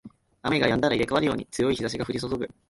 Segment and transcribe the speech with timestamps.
[0.41, 2.49] 雨が止んだら入れ替わるように強い日差しが降りそそぐ